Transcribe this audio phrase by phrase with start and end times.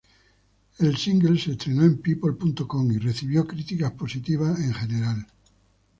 [0.79, 5.27] El single se estrenó en People.com y recibió críticas positivas en general.